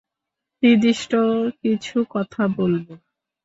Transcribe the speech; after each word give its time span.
নির্দিষ্ট 0.63 1.11
কিছু 1.61 1.97
কথা 2.09 2.43
বলব। 2.57 2.87